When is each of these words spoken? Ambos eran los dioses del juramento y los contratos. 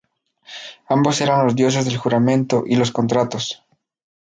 Ambos 0.89 1.21
eran 1.21 1.43
los 1.45 1.55
dioses 1.55 1.85
del 1.85 1.97
juramento 1.99 2.63
y 2.65 2.75
los 2.75 2.91
contratos. 2.91 3.63